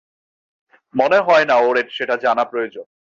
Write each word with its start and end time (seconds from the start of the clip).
মনে 0.93 1.19
হয় 1.19 1.45
না 1.45 1.55
ওর 1.57 1.75
সেটা 1.89 2.15
জানা 2.17 2.43
প্রয়োজন। 2.43 2.85